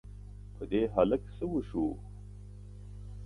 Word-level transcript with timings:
په 0.55 0.63
دې 0.71 0.81
هلک 0.95 1.23
څه 1.35 1.43
وشوو؟! 1.53 1.91